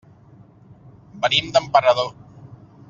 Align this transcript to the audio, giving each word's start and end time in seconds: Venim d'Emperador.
Venim 1.27 1.53
d'Emperador. 1.57 2.13